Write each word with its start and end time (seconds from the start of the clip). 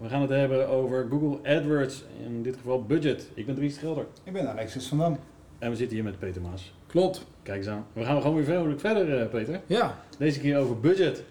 We 0.00 0.08
gaan 0.08 0.20
het 0.20 0.30
hebben 0.30 0.68
over 0.68 1.06
Google 1.10 1.56
AdWords, 1.56 2.04
in 2.24 2.42
dit 2.42 2.56
geval 2.56 2.82
budget. 2.84 3.28
Ik 3.34 3.46
ben 3.46 3.54
Dries 3.54 3.78
Gelder 3.78 4.06
Ik 4.24 4.32
ben 4.32 4.50
Alexis 4.50 4.86
van 4.86 4.98
Dam. 4.98 5.18
en 5.58 5.70
we 5.70 5.76
zitten 5.76 5.96
hier 5.96 6.04
met 6.04 6.18
Peter 6.18 6.42
Maas. 6.42 6.74
Klopt. 6.86 7.26
Kijk 7.42 7.58
eens 7.58 7.66
aan. 7.66 7.86
We 7.92 8.04
gaan 8.04 8.20
gewoon 8.22 8.36
weer 8.44 8.78
verder, 8.78 9.20
eh, 9.20 9.28
Peter. 9.28 9.60
Ja. 9.66 9.98
Deze 10.18 10.40
keer 10.40 10.58
over 10.58 10.80
budget. 10.80 11.24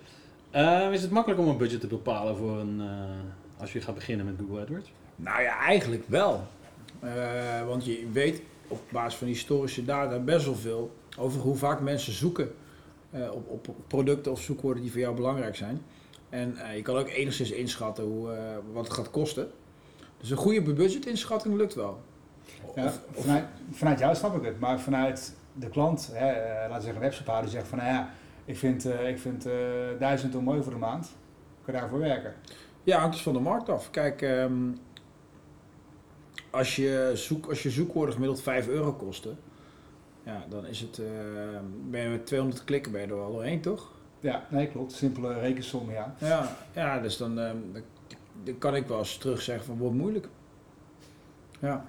Eh, 0.51 0.91
is 0.91 1.01
het 1.01 1.11
makkelijk 1.11 1.41
om 1.41 1.47
een 1.47 1.57
budget 1.57 1.79
te 1.79 1.87
bepalen 1.87 2.35
voor 2.37 2.59
een, 2.59 2.81
eh, 2.81 2.87
als 3.61 3.73
je 3.73 3.81
gaat 3.81 3.95
beginnen 3.95 4.25
met 4.25 4.35
Google 4.39 4.61
AdWords? 4.61 4.91
Nou 5.15 5.41
ja, 5.41 5.59
eigenlijk 5.59 6.03
wel. 6.07 6.43
Eh, 6.99 7.67
want 7.67 7.85
je 7.85 8.07
weet 8.11 8.41
op 8.67 8.81
basis 8.91 9.19
van 9.19 9.27
historische 9.27 9.85
data 9.85 10.19
best 10.19 10.45
wel 10.45 10.55
veel 10.55 10.91
over 11.19 11.41
hoe 11.41 11.55
vaak 11.55 11.81
mensen 11.81 12.13
zoeken 12.13 12.51
op, 13.31 13.49
op 13.67 13.75
producten 13.87 14.31
of 14.31 14.41
zoekwoorden 14.41 14.81
die 14.81 14.91
voor 14.91 15.01
jou 15.01 15.15
belangrijk 15.15 15.55
zijn. 15.55 15.81
En 16.33 16.57
eh, 16.57 16.75
je 16.75 16.81
kan 16.81 16.97
ook 16.97 17.09
enigszins 17.09 17.51
inschatten 17.51 18.03
hoe, 18.03 18.31
eh, 18.31 18.55
wat 18.71 18.83
het 18.85 18.93
gaat 18.93 19.09
kosten. 19.11 19.51
Dus 20.17 20.29
een 20.29 20.37
goede 20.37 20.73
budgetinschatting 20.73 21.55
lukt 21.55 21.73
wel. 21.73 22.01
Ja, 22.75 22.85
Of- 22.85 22.99
of- 23.15 23.23
vanuit, 23.23 23.45
vanuit 23.71 23.99
jou 23.99 24.15
snap 24.15 24.35
ik 24.35 24.43
het, 24.43 24.59
maar 24.59 24.79
vanuit 24.79 25.33
de 25.53 25.69
klant, 25.69 26.09
hè, 26.13 26.27
eh, 26.31 26.55
laten 26.59 26.75
we 26.75 26.81
zeggen 26.81 26.95
een 26.95 26.99
webshophouder, 27.07 27.45
die 27.49 27.55
zegt 27.59 27.67
van 27.69 27.77
nou 27.77 27.89
ja, 27.89 28.09
ik 28.45 28.57
vind, 28.57 28.85
ik 28.85 29.17
vind 29.19 29.43
1000 29.99 30.33
euro 30.33 30.45
mooi 30.45 30.63
voor 30.63 30.71
de 30.71 30.77
maand, 30.79 31.11
kan 31.65 31.73
je 31.73 31.79
daarvoor 31.79 31.99
werken. 31.99 32.33
Ja, 32.83 32.97
hangt 32.99 33.13
dus 33.13 33.23
van 33.23 33.33
de 33.33 33.39
markt 33.39 33.69
af. 33.69 33.89
Kijk, 33.91 34.21
ehm, 34.21 34.53
als, 36.49 36.75
je 36.75 37.11
zoek, 37.13 37.47
als 37.47 37.63
je 37.63 37.69
zoekwoorden 37.69 38.13
gemiddeld 38.13 38.41
5 38.41 38.67
euro 38.67 38.93
kosten, 38.93 39.37
ja, 40.23 40.45
dan 40.49 40.65
is 40.65 40.79
het, 40.79 41.01
ben 41.89 42.01
je 42.01 42.09
met 42.09 42.25
200 42.25 42.63
klikken 42.63 42.91
ben 42.91 43.01
je 43.01 43.07
er 43.07 43.15
wel 43.15 43.31
doorheen, 43.31 43.61
toch? 43.61 43.91
Ja, 44.23 44.43
nee 44.49 44.67
klopt, 44.67 44.91
simpele 44.91 45.39
rekensom, 45.39 45.91
ja. 45.91 46.15
Ja, 46.17 46.47
ja 46.73 46.99
dus 46.99 47.17
dan, 47.17 47.39
ehm, 47.39 47.57
dan, 47.73 47.81
dan 48.43 48.57
kan 48.57 48.75
ik 48.75 48.87
wel 48.87 48.97
eens 48.97 49.17
terug 49.17 49.41
zeggen 49.41 49.65
van 49.65 49.77
wordt 49.77 49.95
moeilijk. 49.95 50.27
Ja, 51.59 51.85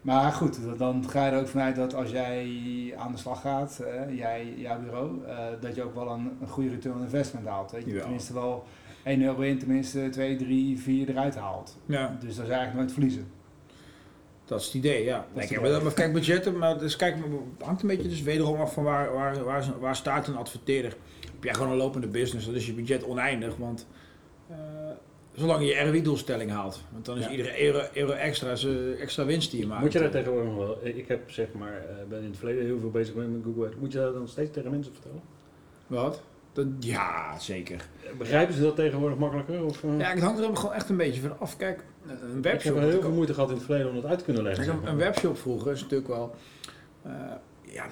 Maar 0.00 0.32
goed, 0.32 0.58
dan 0.78 1.08
ga 1.08 1.26
je 1.26 1.32
er 1.32 1.40
ook 1.40 1.48
vanuit 1.48 1.76
dat 1.76 1.94
als 1.94 2.10
jij 2.10 2.94
aan 2.96 3.12
de 3.12 3.18
slag 3.18 3.40
gaat, 3.40 3.78
eh, 3.78 4.16
jij, 4.16 4.54
jouw 4.56 4.80
bureau, 4.80 5.24
eh, 5.24 5.36
dat 5.60 5.74
je 5.74 5.82
ook 5.82 5.94
wel 5.94 6.10
een, 6.10 6.30
een 6.40 6.48
goede 6.48 6.70
return 6.70 6.94
on 6.94 7.02
investment 7.02 7.46
haalt. 7.46 7.70
Weet 7.70 7.84
je? 7.84 7.92
Ja. 7.92 8.00
Tenminste 8.00 8.32
wel 8.32 8.64
1 9.04 9.22
euro 9.22 9.40
in, 9.40 9.58
tenminste 9.58 10.08
2, 10.08 10.36
3, 10.36 10.78
4 10.78 11.08
eruit 11.08 11.36
haalt. 11.36 11.78
ja 11.86 12.16
Dus 12.20 12.36
dat 12.36 12.44
is 12.44 12.50
eigenlijk 12.50 12.74
nooit 12.74 12.92
verliezen. 12.92 13.26
Dat 14.44 14.60
is 14.60 14.66
het 14.66 14.74
idee, 14.74 15.04
ja. 15.04 15.26
Nee, 15.34 15.60
maar, 15.82 15.92
kijk, 15.92 16.12
budgetten, 16.12 16.58
maar 16.58 16.78
dus 16.78 16.96
kijk, 16.96 17.14
het 17.14 17.24
hangt 17.66 17.82
een 17.82 17.88
beetje 17.88 18.08
dus 18.08 18.22
wederom 18.22 18.60
af 18.60 18.72
van 18.72 18.84
waar, 18.84 19.12
waar, 19.12 19.44
waar, 19.44 19.64
waar 19.80 19.96
staat 19.96 20.28
een 20.28 20.36
adverteerder. 20.36 20.96
Heb 21.20 21.44
jij 21.44 21.54
gewoon 21.54 21.70
een 21.70 21.76
lopende 21.76 22.06
business, 22.06 22.46
dan 22.46 22.54
is 22.54 22.66
je 22.66 22.72
budget 22.72 23.04
oneindig, 23.04 23.56
want 23.56 23.86
eh, 24.50 24.56
zolang 25.34 25.60
je 25.60 25.66
je 25.66 25.80
ROI-doelstelling 25.84 26.50
haalt, 26.50 26.80
want 26.92 27.04
dan 27.04 27.18
is 27.18 27.24
Ja. 27.24 27.30
iedere 27.30 27.62
euro, 27.62 27.86
euro 27.94 28.12
extra 28.12 28.50
eh, 28.52 29.00
extra 29.00 29.24
winst 29.24 29.50
die 29.50 29.60
je 29.60 29.66
maakt. 29.66 29.82
Moet 29.82 29.92
je 29.92 29.98
daar 29.98 30.10
tegenwoordig 30.10 30.48
nog 30.50 30.58
wel? 30.58 30.78
Ik 30.82 31.08
heb 31.08 31.30
zeg 31.30 31.46
maar, 31.52 31.76
eh, 31.76 31.94
ben 32.08 32.18
in 32.20 32.26
het 32.28 32.36
verleden 32.36 32.64
heel 32.64 32.80
veel 32.80 32.90
bezig 32.90 33.14
met 33.14 33.26
Google 33.26 33.50
AdWords. 33.50 33.76
Moet 33.76 33.92
je 33.92 33.98
dat 33.98 34.14
dan 34.14 34.28
steeds 34.28 34.50
tegen 34.52 34.70
mensen 34.70 34.92
vertellen? 34.92 35.20
Wat? 35.86 36.22
Ja, 36.78 37.38
zeker. 37.38 37.88
Begrijpen 38.18 38.54
ze 38.54 38.62
dat 38.62 38.76
tegenwoordig 38.76 39.18
makkelijker? 39.18 39.64
Of, 39.64 39.84
eh? 39.84 39.98
Ja, 39.98 40.10
het 40.10 40.20
hangt 40.22 40.40
er 40.40 40.56
gewoon 40.56 40.74
echt 40.74 40.88
een 40.88 40.96
beetje 40.96 41.20
van 41.20 41.38
af. 41.38 41.56
Kijk, 41.56 41.84
een 42.06 42.12
ik 42.12 42.20
heb 42.32 42.42
webshop... 42.42 42.78
heel 42.78 43.00
veel 43.00 43.12
moeite 43.12 43.34
gehad 43.34 43.48
in 43.48 43.54
het 43.54 43.64
verleden 43.64 43.88
om 43.88 43.94
dat 43.94 44.04
uit 44.04 44.18
te 44.18 44.24
kunnen 44.24 44.42
leggen. 44.42 44.64
Kijk, 44.64 44.76
zeg 44.76 44.88
een, 44.88 44.94
maar. 44.96 45.06
een 45.06 45.12
webshop 45.12 45.38
vroeger 45.38 45.72
is 45.72 45.80
natuurlijk 45.82 46.08
wel. 46.08 46.34
eh, 47.02 47.12
ja, 47.62 47.86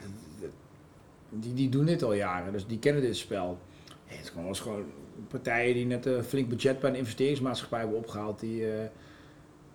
die, 1.31 1.55
die 1.55 1.69
doen 1.69 1.85
dit 1.85 2.03
al 2.03 2.13
jaren, 2.13 2.53
dus 2.53 2.67
die 2.67 2.79
kennen 2.79 3.03
dit 3.03 3.17
spel. 3.17 3.59
Het 4.05 4.33
was 4.47 4.61
gewoon 4.61 4.85
partijen 5.29 5.75
die 5.75 5.87
net 5.87 6.07
een 6.07 6.25
flink 6.25 6.49
budget 6.49 6.81
bij 6.81 6.91
een 6.91 6.97
investeringsmaatschappij 6.97 7.79
hebben 7.79 7.99
opgehaald, 7.99 8.41
die, 8.41 8.73
eh, 8.73 8.89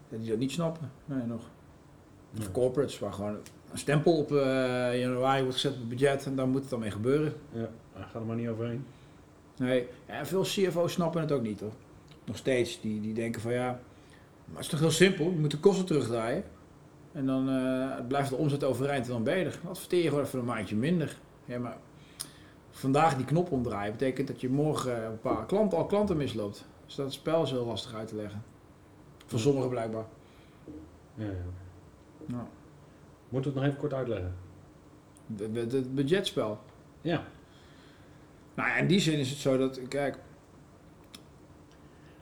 die 0.10 0.30
dat 0.30 0.38
niet 0.38 0.52
snappen. 0.52 0.92
Nee, 1.06 1.24
nog. 1.26 1.42
Of 2.40 2.52
corporates, 2.52 3.00
waar 3.00 3.14
gewoon 3.14 3.38
een 3.72 3.78
stempel 3.78 4.18
op 4.18 4.32
eh 4.32 5.00
januari 5.00 5.42
wordt 5.42 5.56
gezet 5.56 5.74
op 5.74 5.80
het 5.80 5.90
budget 5.90 6.26
en 6.26 6.36
daar 6.36 6.48
moet 6.48 6.62
het 6.62 6.70
dan 6.70 6.80
mee 6.80 6.92
gebeuren. 6.92 7.34
Ja, 7.52 7.70
ga 8.12 8.20
er 8.20 8.26
maar 8.26 8.36
niet 8.36 8.48
overheen. 8.48 8.86
Nee, 9.58 9.88
ja, 10.08 10.26
veel 10.26 10.42
CFO's 10.42 10.92
snappen 10.92 11.22
het 11.22 11.32
ook 11.32 11.42
niet 11.42 11.60
hoor. 11.60 11.74
Nog 12.24 12.38
steeds, 12.38 12.82
die, 12.82 13.02
die 13.02 13.14
denken 13.14 13.42
van 13.42 13.52
ja, 13.52 13.80
maar 14.46 14.56
het 14.56 14.64
is 14.64 14.68
toch 14.68 14.80
heel 14.80 14.92
simpel, 14.92 15.26
je 15.26 15.40
moet 15.40 15.52
de 15.52 15.60
kosten 15.60 15.86
terugdraaien. 15.86 16.44
En 17.12 17.26
dan 17.26 17.50
eh, 17.50 18.08
blijft 18.08 18.30
de 18.30 18.36
omzet 18.36 18.64
overeind 18.64 19.06
en 19.06 19.12
dan 19.12 19.24
ben 19.24 19.38
je 19.38 19.46
er. 19.46 19.60
Adverteer 19.70 20.04
je 20.04 20.10
gewoon 20.10 20.24
even 20.24 20.40
een 20.40 20.46
maandje 20.46 20.76
minder. 20.76 21.18
Ja, 21.46 21.60
maar 21.60 21.78
vandaag 22.72 23.16
die 23.16 23.26
knop 23.26 23.52
omdraaien 23.52 23.92
betekent 23.92 24.28
dat 24.28 24.42
je 24.42 24.50
morgen 24.50 25.06
een 25.06 25.20
paar 25.20 25.46
klanten, 25.46 25.78
al 25.78 25.86
klanten 25.86 26.18
misloopt. 26.18 26.66
Dus 26.86 26.96
dat 26.96 27.14
spel 27.14 27.44
is 27.44 27.52
heel 27.52 27.66
lastig 27.66 27.96
uit 27.96 28.08
te 28.08 28.16
leggen. 28.16 28.44
Voor 29.26 29.40
sommigen 29.40 29.70
blijkbaar. 29.70 30.06
Ja, 31.14 31.26
ja. 31.26 31.32
Nou, 32.26 32.44
Moeten 33.30 33.54
we 33.54 33.60
het 33.60 33.68
nog 33.68 33.78
even 33.78 33.78
kort 33.90 33.94
uitleggen? 33.94 34.36
het- 35.54 35.96
budgetspel. 35.96 36.60
Ja. 37.02 37.24
Nou 38.56 38.70
ja, 38.70 38.76
in 38.76 38.88
die 38.88 39.00
zin 39.00 39.20
is 39.20 39.30
het 39.30 39.40
zo 39.40 39.58
dat, 39.58 39.80
kijk... 39.88 40.18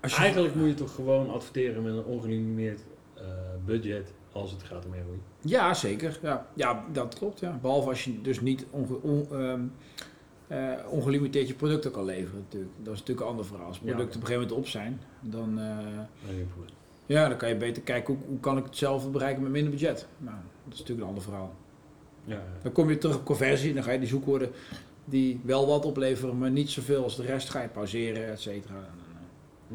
Als 0.01 0.15
je, 0.15 0.21
Eigenlijk 0.21 0.55
moet 0.55 0.67
je 0.67 0.73
toch 0.73 0.95
gewoon 0.95 1.29
adverteren 1.29 1.83
met 1.83 1.93
een 1.93 2.03
ongelimiteerd 2.03 2.81
eh, 3.13 3.23
budget 3.65 4.13
als 4.31 4.51
het 4.51 4.63
gaat 4.63 4.85
om 4.85 4.91
ROI. 4.93 5.19
Ja, 5.41 5.73
zeker. 5.73 6.19
Ja, 6.21 6.47
ja 6.53 6.85
dat 6.91 7.15
klopt. 7.17 7.39
Ja. 7.39 7.59
Behalve 7.61 7.89
als 7.89 8.03
je 8.03 8.21
dus 8.21 8.41
niet 8.41 8.65
onge, 8.69 9.01
on- 9.01 9.27
ehm, 9.31 9.61
eh, 10.47 10.73
ongelimiteerd 10.89 11.47
je 11.47 11.53
producten 11.53 11.91
kan 11.91 12.05
leveren. 12.05 12.39
Natuurlijk. 12.39 12.71
Dat 12.83 12.93
is 12.93 12.99
natuurlijk 12.99 13.25
een 13.27 13.31
ander 13.31 13.45
verhaal. 13.45 13.67
Als 13.67 13.77
producten 13.79 14.05
Ja. 14.07 14.15
op 14.15 14.21
een 14.21 14.27
gegeven 14.27 14.41
moment 14.47 14.59
op 14.65 14.67
zijn, 14.67 15.01
dan, 15.21 15.59
eh, 15.59 15.77
Nee. 16.27 16.45
Ja, 17.05 17.27
dan 17.27 17.37
kan 17.37 17.49
je 17.49 17.55
beter 17.55 17.81
kijken 17.83 18.13
hoe, 18.13 18.23
hoe 18.27 18.39
kan 18.39 18.57
ik 18.57 18.63
hetzelfde 18.63 19.09
bereiken 19.09 19.43
met 19.43 19.51
minder 19.51 19.71
budget. 19.71 20.07
Nou, 20.17 20.35
dat 20.63 20.73
is 20.73 20.79
natuurlijk 20.79 20.99
een 21.01 21.07
ander 21.07 21.23
verhaal. 21.23 21.53
Ja, 22.25 22.41
Dan 22.61 22.71
kom 22.71 22.89
je 22.89 22.97
terug 22.97 23.15
op 23.15 23.25
conversie. 23.25 23.73
Dan 23.73 23.83
ga 23.83 23.91
je 23.91 23.99
die 23.99 24.07
zoekwoorden 24.07 24.51
die 25.05 25.39
wel 25.43 25.67
wat 25.67 25.85
opleveren, 25.85 26.37
maar 26.37 26.51
niet 26.51 26.69
zoveel 26.69 27.03
als 27.03 27.15
de 27.15 27.23
rest 27.23 27.49
ga 27.49 27.61
je 27.61 27.67
pauzeren, 27.67 28.27
et 28.31 28.39
cetera. 28.41 28.75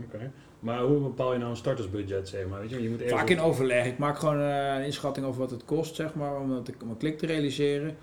oké. 0.04 0.30
Maar 0.60 0.80
hoe 0.82 1.00
bepaal 1.00 1.32
je 1.32 1.38
nou 1.38 1.50
een 1.50 1.56
startersbudget, 1.56 2.28
zeg 2.28 2.46
maar? 2.48 2.60
Weet 2.60 2.70
je, 2.70 2.82
je 2.82 2.88
moet 2.90 3.02
Vaak 3.06 3.28
in 3.30 3.40
overleg. 3.40 3.86
Ik 3.86 3.98
maak 3.98 4.18
gewoon 4.18 4.40
eh, 4.40 4.74
een 4.74 4.84
inschatting 4.84 5.26
over 5.26 5.40
wat 5.40 5.50
het 5.50 5.64
kost, 5.64 5.94
zeg 5.94 6.14
maar, 6.14 6.40
om, 6.40 6.48
dat- 6.48 6.70
om 6.82 6.90
een 6.90 6.96
klik 6.96 7.18
te 7.18 7.26
realiseren. 7.26 7.96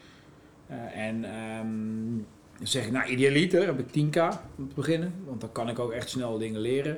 Eh, 0.67 0.77
en 0.97 1.23
ehm, 1.23 2.17
dan 2.57 2.67
zeg 2.67 2.85
ik, 2.85 2.91
nou, 2.91 3.09
idealiter 3.09 3.65
heb 3.65 3.79
ik 3.79 3.87
10k 3.87 4.17
om 4.57 4.67
te 4.69 4.75
beginnen, 4.75 5.13
want 5.25 5.41
dan 5.41 5.51
kan 5.51 5.69
ik 5.69 5.79
ook 5.79 5.91
echt 5.91 6.09
snel 6.09 6.37
dingen 6.37 6.59
leren. 6.61 6.97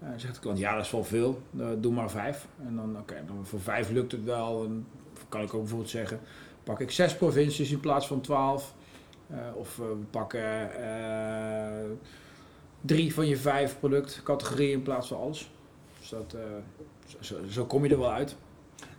Dan 0.00 0.20
zegt 0.20 0.34
de 0.34 0.40
klant, 0.40 0.58
ja, 0.58 0.74
dat 0.74 0.84
is 0.84 0.90
wel 0.90 1.04
veel, 1.04 1.42
Eh, 1.58 1.66
doe 1.78 1.92
maar 1.92 2.10
5. 2.10 2.46
En 2.66 2.76
dan, 2.76 2.98
oké, 2.98 3.14
dan 3.26 3.46
voor 3.46 3.60
5 3.60 3.90
lukt 3.90 4.12
het 4.12 4.24
wel. 4.24 4.64
En 4.64 4.86
kan 5.28 5.42
ik 5.42 5.54
ook 5.54 5.60
bijvoorbeeld 5.60 5.90
zeggen, 5.90 6.20
pak 6.64 6.80
ik 6.80 6.90
6 6.90 7.16
provincies 7.16 7.70
in 7.70 7.80
plaats 7.80 8.06
van 8.06 8.20
12. 8.20 8.74
Eh, 9.26 9.36
of 9.54 9.76
we 9.76 9.96
pakken 10.10 10.70
drie 12.80 13.14
van 13.14 13.26
je 13.26 13.36
vijf 13.36 13.78
productcategorieën 13.78 14.72
in 14.72 14.82
plaats 14.82 15.08
van 15.08 15.18
alles. 15.18 15.50
Dus 15.98 16.08
dat, 16.08 16.36
zo 17.48 17.64
kom 17.64 17.84
je 17.84 17.90
er 17.90 17.98
wel 17.98 18.12
uit. 18.12 18.36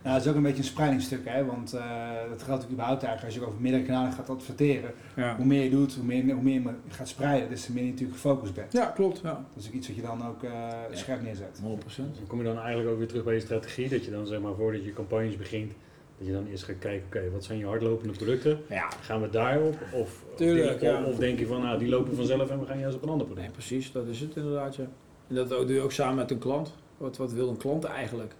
Nou, 0.02 0.14
dat 0.16 0.24
is 0.24 0.30
ook 0.30 0.36
een 0.36 0.42
beetje 0.42 0.58
een 0.58 0.64
speilingstuk, 0.68 1.20
hè, 1.24 1.44
want 1.44 1.72
eh, 1.72 2.10
dat 2.30 2.42
geldt 2.42 2.64
ook 2.64 2.70
überhaupt 2.70 3.02
eigenlijk 3.02 3.24
als 3.24 3.34
je 3.34 3.40
ook 3.40 3.48
over 3.48 3.60
meerdere 3.60 3.84
kanalen 3.84 4.12
gaat 4.12 4.30
adverteren. 4.30 4.90
Ja, 5.16 5.36
Hoe 5.36 5.44
meer 5.44 5.62
je 5.62 5.70
doet, 5.70 5.94
hoe 5.94 6.04
meer, 6.04 6.34
hoe 6.34 6.42
meer 6.42 6.60
je 6.60 6.70
gaat 6.88 7.08
spreiden, 7.08 7.48
des 7.48 7.64
te 7.64 7.72
meer 7.72 7.84
je 7.84 7.90
natuurlijk 7.90 8.20
gefocust 8.20 8.54
bent. 8.54 8.72
ja 8.72 8.86
klopt. 8.86 9.20
Ja. 9.22 9.44
Dat 9.54 9.62
is 9.62 9.68
ook 9.68 9.74
iets 9.74 9.86
wat 9.86 9.96
je 9.96 10.02
dan 10.02 10.26
ook 10.26 10.42
eh, 10.42 10.68
scherp 10.92 11.22
neerzet. 11.22 11.60
100%. 11.62 11.96
Dan 11.96 12.26
kom 12.26 12.38
je 12.38 12.44
dan 12.44 12.58
eigenlijk 12.58 12.90
ook 12.90 12.98
weer 12.98 13.06
terug 13.08 13.24
bij 13.24 13.34
je 13.34 13.40
strategie. 13.40 13.88
Dat 13.88 14.04
je 14.04 14.10
dan 14.10 14.26
zeg 14.26 14.40
maar 14.40 14.54
voordat 14.54 14.84
je 14.84 14.92
campagnes 14.92 15.36
begint, 15.36 15.72
dat 16.18 16.26
je 16.26 16.32
dan 16.32 16.46
eerst 16.46 16.64
gaat 16.64 16.78
kijken, 16.78 17.06
oké, 17.06 17.30
wat 17.30 17.44
zijn 17.44 17.58
je 17.58 17.66
hardlopende 17.66 18.12
producten? 18.12 18.60
Ja, 18.68 18.88
Gaan 19.00 19.20
we 19.20 19.30
daarop? 19.30 19.76
Of, 19.92 20.24
Tuurlijk, 20.36 20.74
of, 20.74 20.80
ja. 20.80 21.02
of 21.04 21.16
denk 21.16 21.38
je 21.38 21.46
van, 21.46 21.62
nou, 21.62 21.78
die 21.78 21.88
lopen 21.88 22.14
vanzelf 22.16 22.50
en 22.50 22.60
we 22.60 22.66
gaan 22.66 22.78
juist 22.78 22.96
op 22.96 23.02
een 23.02 23.08
ander 23.08 23.26
nee, 23.26 23.34
product? 23.34 23.56
precies. 23.56 23.92
Dat 23.92 24.06
is 24.06 24.20
het 24.20 24.36
inderdaad. 24.36 24.76
Ja. 24.76 24.86
En 25.28 25.34
dat 25.34 25.48
doe 25.48 25.72
je 25.72 25.80
ook 25.80 25.92
samen 25.92 26.14
met 26.16 26.30
een 26.30 26.38
klant. 26.38 26.72
Wat, 26.96 27.16
wat 27.16 27.32
wil 27.32 27.48
een 27.48 27.56
klant 27.56 27.84
eigenlijk? 27.84 28.34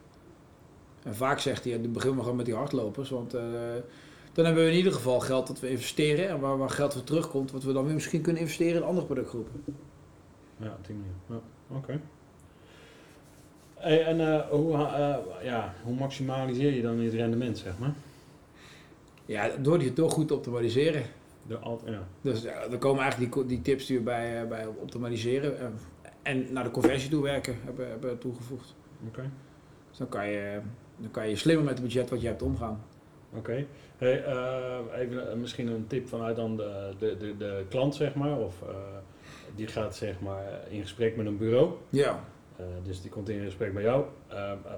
En 1.02 1.14
vaak 1.14 1.38
zegt 1.38 1.64
hij, 1.64 1.72
ja, 1.72 1.88
begin 1.88 2.14
maar 2.14 2.22
gewoon 2.22 2.36
met 2.36 2.46
die 2.46 2.54
hardlopers. 2.54 3.10
Want 3.10 3.34
eh, 3.34 3.42
dan 4.32 4.44
hebben 4.44 4.64
we 4.64 4.70
in 4.70 4.76
ieder 4.76 4.92
geval 4.92 5.20
geld 5.20 5.46
dat 5.46 5.60
we 5.60 5.70
investeren. 5.70 6.28
En 6.28 6.40
waar, 6.40 6.58
waar 6.58 6.70
geld 6.70 6.94
weer 6.94 7.04
terugkomt, 7.04 7.50
wat 7.50 7.62
we 7.62 7.72
dan 7.72 7.84
weer 7.84 7.94
misschien 7.94 8.20
kunnen 8.20 8.42
investeren 8.42 8.76
in 8.76 8.86
andere 8.86 9.06
productgroepen. 9.06 9.62
Ja, 10.56 10.76
op 10.78 10.86
die 10.86 10.96
manier. 10.96 11.12
Ja, 11.26 11.76
oké. 11.76 12.00
Hey, 13.74 14.04
en 14.04 14.20
eh, 14.20 14.48
hoe, 14.48 14.74
eh, 14.74 15.16
ja, 15.42 15.74
hoe 15.84 15.94
maximaliseer 15.94 16.72
je 16.72 16.82
dan 16.82 16.98
het 16.98 17.14
rendement, 17.14 17.58
zeg 17.58 17.78
maar? 17.78 17.94
Ja, 19.26 19.50
door 19.60 19.78
die 19.78 19.92
toch 19.92 20.12
goed 20.12 20.28
te 20.28 20.34
optimaliseren. 20.34 21.02
De 21.46 21.58
alt, 21.58 21.82
ja. 21.86 22.06
Dus 22.20 22.42
ja, 22.42 22.62
er 22.70 22.78
komen 22.78 23.02
eigenlijk 23.02 23.34
die, 23.34 23.46
die 23.46 23.60
tips 23.60 23.86
die 23.86 23.98
we 23.98 24.02
bij, 24.04 24.48
bij 24.48 24.66
optimaliseren 24.66 25.72
en 26.22 26.46
naar 26.52 26.64
de 26.64 26.70
conversie 26.70 27.10
toe 27.10 27.22
werken 27.22 27.56
hebben, 27.64 27.88
hebben 27.88 28.18
toegevoegd. 28.18 28.74
Oké. 29.06 29.30
Dus 29.88 29.98
dan 29.98 30.08
kan, 30.08 30.28
je, 30.28 30.60
dan 30.98 31.10
kan 31.10 31.28
je 31.28 31.36
slimmer 31.36 31.64
met 31.64 31.74
het 31.74 31.82
budget 31.82 32.10
wat 32.10 32.20
je 32.20 32.26
hebt 32.26 32.42
omgaan. 32.42 32.80
Oké. 33.34 33.66
Hey, 33.98 34.24
eh, 34.24 35.00
even 35.00 35.30
eh, 35.30 35.36
misschien 35.36 35.66
een 35.66 35.86
tip 35.86 36.08
vanuit 36.08 36.36
dan 36.36 36.56
de, 36.56 36.94
de, 36.98 37.16
de, 37.18 37.36
de 37.36 37.64
klant, 37.68 37.94
zeg 37.94 38.14
maar. 38.14 38.38
Of 38.38 38.62
eh, 38.62 38.76
die 39.54 39.66
gaat 39.66 39.96
zeg 39.96 40.20
maar 40.20 40.60
in 40.68 40.80
gesprek 40.80 41.16
met 41.16 41.26
een 41.26 41.38
bureau. 41.38 41.72
Ja. 41.88 42.24
Dus 42.82 43.00
die 43.00 43.10
komt 43.10 43.28
in 43.28 43.44
gesprek 43.44 43.74
bij 43.74 43.82
jou. 43.82 44.04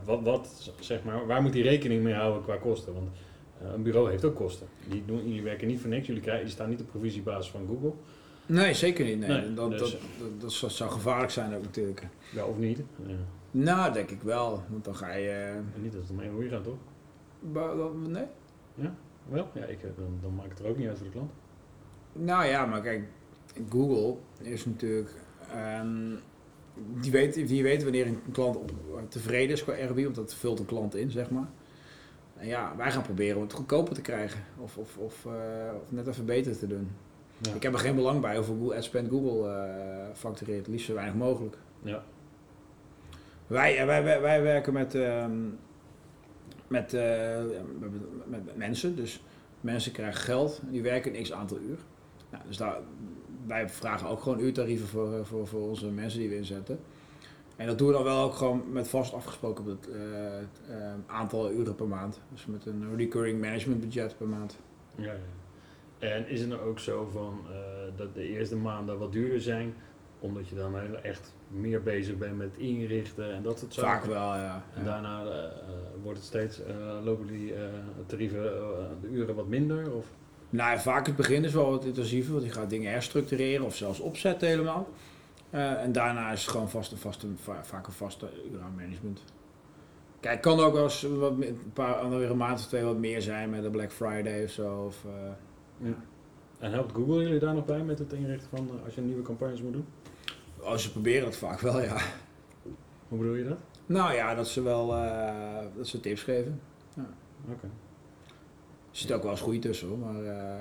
Wat, 0.05 0.21
wat, 0.23 0.73
zeg 0.81 1.03
maar, 1.05 1.27
waar 1.27 1.43
moet 1.43 1.53
die 1.53 1.63
rekening 1.63 2.03
mee 2.03 2.15
houden 2.15 2.43
qua 2.43 2.57
kosten? 2.57 2.95
Want 2.95 3.09
een 3.75 3.83
bureau 3.83 4.11
heeft 4.11 4.25
ook 4.25 4.35
kosten. 4.35 4.67
Die 4.89 5.03
doen, 5.07 5.29
jullie 5.29 5.43
werken 5.43 5.69
niet 5.69 5.81
voor 5.81 5.91
niks. 5.91 6.07
Jullie, 6.07 6.23
krijgen, 6.23 6.45
die 6.45 6.55
staan 6.55 6.69
niet 6.69 6.81
op 6.81 6.87
provisiebasis 6.87 7.51
van 7.51 7.67
Google. 7.69 7.93
Nee, 8.47 8.75
zeker 8.75 9.05
niet. 9.05 9.19
Nee. 9.19 9.29
Nee, 9.29 9.55
dat, 9.55 9.71
dus- 9.71 9.97
dat, 10.39 10.41
dat, 10.41 10.73
zou 10.73 10.91
gevaarlijk 10.91 11.31
zijn 11.31 11.55
ook 11.55 11.63
natuurlijk. 11.63 12.07
Ja, 12.33 12.45
of 12.45 12.59
niet. 12.59 12.83
Ja. 13.07 13.15
Nou, 13.51 13.93
denk 13.93 14.11
ik 14.11 14.23
wel. 14.23 14.63
Want 14.69 14.85
dan 14.85 14.95
ga 14.97 15.13
je... 15.15 15.29
eh, 15.29 15.55
En 15.55 15.65
niet 15.83 15.93
dat 15.93 16.03
het 16.03 16.11
om 16.11 16.21
één 16.21 16.33
hoe 16.33 16.45
je 16.45 16.51
gaat, 16.51 16.65
toch? 16.65 16.79
ba- 17.41 17.75
nee? 18.09 18.25
Wel? 19.29 19.49
Ja, 19.55 19.65
ik, 19.65 19.83
eh, 19.83 19.91
dan, 19.97 20.19
dan 20.23 20.35
maakt 20.35 20.51
het 20.51 20.59
er 20.59 20.67
ook 20.67 20.77
niet 20.77 20.89
uit 20.89 20.97
voor 20.97 21.07
de 21.07 21.13
klant. 21.13 21.31
Nou 22.13 22.45
ja, 22.45 22.67
maar 22.67 22.81
kijk, 22.81 23.09
Google 23.71 24.17
is 24.43 24.65
natuurlijk. 24.67 25.11
ehm, 25.53 26.15
die, 27.01 27.11
weet, 27.11 27.35
die 27.49 27.63
weet 27.63 27.83
wanneer 27.83 28.07
een 28.07 28.21
klant 28.33 28.57
op, 28.57 28.73
tevreden 29.09 29.51
is 29.57 29.65
qua 29.65 29.73
RB, 29.87 30.03
want 30.03 30.15
dat 30.15 30.35
vult 30.35 30.59
een 30.59 30.67
klant 30.67 30.95
in, 30.95 31.11
zeg 31.11 31.31
maar. 31.31 31.49
En 32.37 32.47
ja, 32.47 32.77
wij 32.77 32.91
gaan 32.91 33.03
proberen 33.03 33.37
om 33.37 33.43
het 33.43 33.53
goedkoper 33.53 33.95
te 33.95 34.01
krijgen. 34.01 34.41
Of, 34.59 34.77
of, 34.79 34.97
of, 34.99 35.27
eh, 35.27 35.33
of 35.83 35.91
net 35.93 36.07
even 36.07 36.25
beter 36.25 36.59
te 36.59 36.67
doen. 36.67 36.91
Ja. 37.39 37.55
Ik 37.55 37.63
heb 37.63 37.73
er 37.73 37.79
geen 37.79 37.95
belang 37.95 38.21
bij 38.21 38.37
hoeveel 38.37 38.57
Google 38.59 38.77
AdSpend 38.77 39.09
Google 39.11 39.49
eh, 39.51 40.15
factureert. 40.15 40.67
Liefst 40.67 40.87
zo 40.87 40.95
weinig 40.95 41.15
mogelijk. 41.15 41.57
Ja. 41.83 42.03
Wij, 43.51 43.79
eh, 43.79 43.87
wij, 43.87 44.03
wij, 44.03 44.21
wij 44.21 44.43
werken 44.43 44.73
met, 44.73 44.95
ehm, 44.95 45.39
met, 46.69 46.95
eh, 46.95 47.43
met, 48.27 48.57
mensen. 48.57 48.97
Dus 48.97 49.23
mensen 49.61 49.93
krijgen 49.93 50.21
geld 50.21 50.61
en 50.67 50.71
die 50.71 50.83
werken 50.83 51.17
een 51.17 51.23
x 51.23 51.33
aantal 51.33 51.59
uur. 51.59 51.79
Nou, 52.31 52.45
dus 52.47 52.57
daar, 52.57 52.79
wij 53.47 53.69
vragen 53.69 54.09
ook 54.09 54.21
gewoon 54.21 54.41
uurtarieven 54.41 54.87
voor, 54.87 55.15
eh, 55.15 55.25
voor, 55.25 55.47
voor 55.47 55.69
onze 55.69 55.87
mensen 55.87 56.21
die 56.21 56.29
we 56.29 56.37
inzetten. 56.37 56.81
En 57.57 57.67
dat 57.67 57.79
doen 57.79 57.87
we 57.87 57.93
dan 57.93 58.05
wel 58.05 58.23
ook 58.23 58.35
gewoon 58.35 58.73
met 58.73 58.89
vast 58.89 59.15
afgesproken 59.15 59.79
aantal 61.07 61.53
uren 61.53 61.75
per 61.75 61.89
maand. 61.89 62.21
Dus 62.33 62.47
met 62.47 62.67
een 62.67 62.97
recurring 62.97 63.41
management 63.41 63.81
budget 63.81 64.17
per 64.17 64.29
maand. 64.29 64.59
Ja, 64.95 65.13
ja. 65.13 66.09
En 66.09 66.29
is 66.29 66.41
het 66.41 66.49
nou 66.49 66.61
ook 66.61 66.79
zo 66.79 67.09
van 67.13 67.41
dat 67.97 68.15
de 68.15 68.29
eerste 68.29 68.57
maanden 68.57 68.99
wat 68.99 69.13
duurder 69.13 69.41
zijn, 69.41 69.75
omdat 70.21 70.49
je 70.49 70.55
dan 70.55 70.79
heel 70.79 71.01
echt 71.03 71.35
meer 71.49 71.83
bezig 71.83 72.17
bent 72.19 72.37
met 72.37 72.57
inrichten 72.57 73.33
en 73.35 73.43
dat 73.43 73.59
soort 73.59 73.75
zaken? 73.75 73.91
Vaak 74.01 74.05
wel, 74.11 74.35
ja. 74.35 74.65
En 74.75 74.85
Ja. 74.85 74.91
daarna 74.91 75.23
eh, 75.25 75.45
eh, 75.45 75.51
wordt 76.03 76.19
het 76.19 76.27
steeds, 76.27 76.63
eh, 76.65 76.75
lopen 77.05 77.27
die 77.27 77.55
tarieven, 78.07 78.43
de 79.01 79.09
uren 79.11 79.35
wat 79.35 79.47
minder? 79.47 79.93
Of? 79.93 80.07
Nou, 80.51 80.71
ja, 80.71 80.79
vaak 80.81 81.07
het 81.07 81.17
begin 81.17 81.45
is 81.45 81.53
wel 81.53 81.71
wat 81.71 81.85
intensiever, 81.85 82.33
want 82.33 82.45
je 82.45 82.51
gaat 82.51 82.71
dingen 82.71 82.91
herstructureren 82.93 83.65
of 83.67 83.77
zelfs 83.77 84.01
opzetten 84.01 84.49
helemaal. 84.49 84.89
En 85.51 85.93
daarna 85.93 86.31
is 86.33 86.41
het 86.43 86.51
gewoon 86.51 86.71
vast, 86.71 86.93
een 86.93 86.99
vaste, 86.99 87.27
va- 87.37 87.65
vaak 87.65 87.87
een 87.87 87.93
vaste 87.93 88.29
uur 88.53 88.61
aan 88.61 88.75
management. 88.77 89.23
Kijk, 90.21 90.41
kan 90.41 90.61
ook 90.61 90.73
wel 90.75 90.83
eens 90.83 91.03
wat, 91.03 91.33
een 91.41 91.71
paar 91.73 91.95
andere 91.95 92.25
een 92.27 92.37
maand 92.37 92.59
of 92.59 92.67
twee 92.67 92.83
wat 92.85 92.97
meer 92.97 93.23
zijn 93.23 93.51
met 93.51 93.65
een 93.65 93.71
Black 93.71 93.93
Friday 93.93 94.45
of 94.45 94.51
zo. 94.51 94.85
Of, 94.87 95.05
Ja. 95.79 95.95
En 96.61 96.73
helpt 96.73 96.95
Google 96.95 97.23
jullie 97.23 97.39
daar 97.39 97.55
nog 97.55 97.65
bij 97.65 97.83
met 97.83 97.99
het 97.99 98.13
inrichten 98.13 98.49
van 98.49 98.69
eh, 98.69 98.85
als 98.85 98.95
je 98.95 99.01
nieuwe 99.01 99.23
campagnes 99.23 99.63
moet 99.63 99.73
doen? 99.73 99.87
oh, 100.61 100.77
ze 100.77 100.91
proberen 100.93 101.25
het 101.25 101.37
vaak 101.37 101.61
wel, 101.61 101.81
ja. 101.81 101.97
Hoe 103.09 103.19
bedoel 103.19 103.35
je 103.35 103.45
dat? 103.45 103.59
Nou 103.87 104.15
ja, 104.15 104.35
dat 104.35 104.49
ze 104.49 104.63
wel 104.63 104.95
eh, 104.97 105.65
dat 105.77 105.87
ze 105.87 106.01
tips 106.01 106.23
geven. 106.23 106.61
Oké. 107.51 107.67
Er 108.91 108.97
zit 108.97 109.13
ook 109.13 109.23
wel 109.23 109.31
eens 109.31 109.41
goede 109.41 109.59
tussen 109.59 109.89
hoor, 109.89 109.99
maar... 109.99 110.25
eh, 110.25 110.61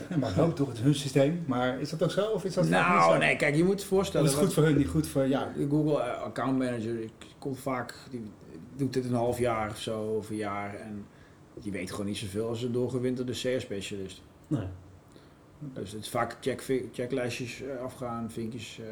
Maar 0.20 0.40
ook 0.40 0.56
toch 0.56 0.68
het 0.68 0.78
hun 0.78 0.94
systeem. 0.94 1.44
Maar 1.46 1.80
is 1.80 1.90
dat 1.90 2.02
ook 2.02 2.10
zo? 2.10 2.26
Of 2.26 2.44
is 2.44 2.54
dat 2.54 2.64
niet 2.64 2.72
nou, 2.72 3.12
zo? 3.12 3.18
nee, 3.18 3.36
kijk, 3.36 3.54
je 3.54 3.64
moet 3.64 3.80
je 3.80 3.86
voorstellen... 3.86 4.26
is 4.26 4.32
het 4.32 4.42
goed 4.42 4.52
voor 4.52 4.62
hun, 4.62 4.76
niet 4.76 4.88
goed 4.88 5.06
voor? 5.06 5.22
De 5.22 5.66
Google 5.70 6.02
Account 6.02 6.58
Manager 6.58 6.96
die 6.96 7.10
komt 7.38 7.58
vaak, 7.58 7.94
die 8.10 8.22
doet 8.76 8.92
dit 8.92 9.04
een 9.04 9.14
half 9.14 9.38
jaar 9.38 9.70
of 9.70 9.78
zo, 9.78 10.00
of 10.00 10.30
een 10.30 10.36
jaar. 10.36 10.74
En 10.74 11.06
je 11.60 11.70
weet 11.70 11.90
gewoon 11.90 12.06
niet 12.06 12.16
zoveel 12.16 12.48
als 12.48 12.62
een 12.62 12.72
doorgewinterde 12.72 13.32
CS-specialist. 13.32 14.22
Nee. 14.46 14.66
Dus 15.72 15.92
het 15.92 16.02
is 16.02 16.08
vaak 16.10 16.36
check, 16.40 16.82
checklijstjes 16.92 17.62
eh, 17.62 17.80
afgaan, 17.80 18.30
vinkjes 18.30 18.78
eh, 18.80 18.86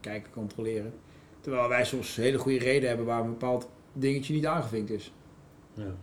kijken, 0.00 0.32
controleren. 0.32 0.92
Terwijl 1.40 1.68
wij 1.68 1.84
soms 1.84 2.16
hele 2.16 2.38
goede 2.38 2.58
reden 2.58 2.88
hebben 2.88 3.06
waar 3.06 3.20
een 3.20 3.30
bepaald 3.30 3.68
dingetje 3.92 4.34
niet 4.34 4.46
aangevinkt 4.46 4.90
is. 4.90 5.12
Ja. 5.74 5.94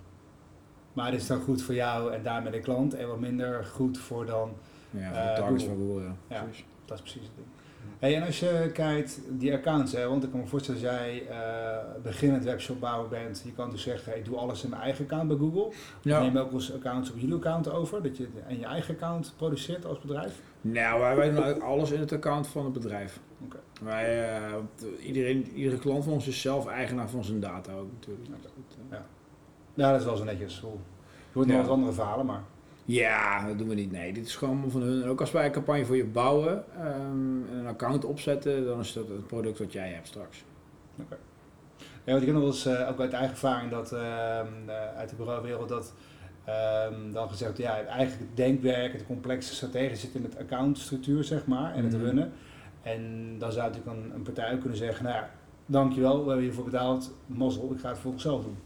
Maar 0.94 1.14
is 1.14 1.20
het 1.20 1.28
dan 1.28 1.42
goed 1.42 1.62
voor 1.62 1.76
jou 1.76 2.14
en 2.14 2.24
daarmee 2.24 2.52
de 2.52 2.60
klant 2.60 2.94
en 2.94 3.08
wat 3.08 3.20
minder 3.20 3.66
goed 3.66 3.98
voor 3.98 4.26
dan... 4.26 4.54
Ja, 4.90 5.08
voor 5.08 5.18
Eh, 5.18 5.36
de 5.36 5.42
targets 5.42 5.64
Google. 5.64 5.78
van 5.78 5.88
Google, 5.88 6.04
ja. 6.04 6.16
Ja. 6.36 6.46
Dat 6.86 6.98
is 6.98 7.02
precies 7.04 7.22
het 7.22 7.32
ding. 7.36 7.48
Hey, 8.00 8.16
en 8.16 8.24
als 8.26 8.40
je 8.40 8.70
kijkt, 8.74 9.22
die 9.30 9.54
accounts, 9.54 9.92
hè, 9.92 10.08
want 10.08 10.24
ik 10.24 10.30
kan 10.32 10.40
me 10.40 10.46
voorstellen 10.48 10.82
als 10.82 10.90
jij 10.90 11.28
eh 11.30 12.02
beginnend 12.04 12.44
webshopbouwer 12.44 13.10
bent, 13.10 13.42
je 13.46 13.54
kan 13.54 13.70
dus 13.70 13.82
zeggen, 13.82 14.18
ik 14.18 14.26
doe 14.26 14.38
alles 14.38 14.64
in 14.64 14.70
mijn 14.70 14.82
eigen 14.82 15.04
account 15.06 15.28
bij 15.28 15.38
Google. 15.38 15.72
Ja. 16.02 16.22
Neem 16.22 16.38
ook 16.38 16.52
eens 16.52 16.74
accounts 16.74 17.12
op 17.12 17.18
jullie 17.18 17.36
account 17.36 17.72
over, 17.72 18.04
dat 18.04 18.18
je 18.18 18.28
en 18.48 18.60
je 18.60 18.66
eigen 18.66 18.94
account 18.94 19.34
produceert 19.38 19.86
als 19.86 20.00
bedrijf? 20.00 20.42
Nou, 20.62 21.00
wij, 21.00 21.16
wij 21.16 21.54
doen 21.54 21.62
alles 21.62 21.92
in 21.92 22.00
het 22.00 22.12
account 22.12 22.48
van 22.48 22.64
het 22.64 22.74
bedrijf. 22.74 23.20
Oké. 23.46 23.58
Wij, 23.82 24.30
eh, 24.36 24.52
want 24.52 24.86
iedereen, 25.00 25.48
iedere 25.52 25.78
klant 25.80 26.04
van 26.04 26.14
ons 26.14 26.28
is 26.28 26.42
zelf 26.42 26.68
eigenaar 26.68 27.10
van 27.10 27.24
zijn 27.24 27.40
data 27.40 27.74
ook 27.74 27.92
natuurlijk. 27.92 28.28
Ja. 28.28 28.34
Dat, 28.42 28.52
eh, 28.90 28.98
Ja, 29.74 29.92
dat 29.92 30.00
is 30.00 30.06
wel 30.06 30.16
zo 30.16 30.24
netjes. 30.24 30.60
Je 30.60 30.68
hoort 31.34 31.48
nog 31.48 31.56
Ja. 31.56 31.62
wat 31.62 31.72
andere 31.72 31.92
verhalen, 31.94 32.26
maar 32.26 32.44
Ja, 32.92 33.48
dat 33.48 33.58
doen 33.58 33.68
we 33.68 33.76
niet. 33.76 33.92
Nee, 33.92 34.14
dit 34.14 34.26
is 34.26 34.36
gewoon 34.36 34.72
van 34.72 34.82
hun. 34.82 35.06
Ook 35.06 35.20
als 35.20 35.32
wij 35.32 35.46
een 35.46 35.52
campagne 35.52 35.86
voor 35.86 35.96
je 35.96 36.06
bouwen 36.06 36.64
ehm, 36.78 37.50
en 37.52 37.58
een 37.60 37.68
account 37.68 38.06
opzetten, 38.06 38.66
dan 38.66 38.80
is 38.80 38.94
dat 38.94 39.08
het 39.08 39.28
product 39.28 39.60
wat 39.60 39.74
jij 39.74 39.90
hebt 39.90 40.08
straks. 40.08 40.44
Ja, 42.04 42.12
want 42.12 42.20
ik 42.20 42.26
ken 42.26 42.34
nog 42.34 42.44
wel 42.44 42.52
eens, 42.52 42.66
eh, 42.66 42.90
ook 42.90 43.00
uit 43.00 43.14
eigen 43.14 43.32
ervaring, 43.32 43.72
dat, 43.72 43.92
ehm, 43.92 44.48
eh, 44.68 44.96
uit 44.98 45.10
de 45.10 45.16
bureauwereld, 45.16 45.70
dat 45.70 45.94
ehm, 46.46 47.12
dan 47.12 47.30
gezegd 47.30 47.58
ja, 47.58 47.74
eigenlijk 47.84 48.20
het 48.20 48.38
denkwerk, 48.38 48.94
het 48.94 49.06
complexe 49.06 49.54
strategie 49.56 49.96
zit 49.96 50.16
in 50.16 50.24
het 50.24 50.38
accountstructuur, 50.38 51.24
zeg 51.24 51.46
maar, 51.46 51.74
en 51.74 51.84
het 51.84 51.94
Mhm. 51.94 52.04
runnen. 52.04 52.32
En 52.82 53.36
dan 53.38 53.52
zou 53.52 53.70
natuurlijk 53.70 53.98
een, 53.98 54.12
een 54.16 54.22
partij 54.22 54.54
ook 54.54 54.60
kunnen 54.60 54.78
zeggen, 54.78 55.04
nou 55.04 55.16
ja, 55.16 55.30
dankjewel, 55.66 56.20
we 56.22 56.26
hebben 56.26 56.44
hiervoor 56.44 56.64
betaald, 56.64 57.12
mazzel, 57.26 57.72
ik 57.74 57.80
ga 57.80 57.90
het 57.90 57.98
volgens 57.98 58.24
zelf 58.24 58.44
doen. 58.44 58.58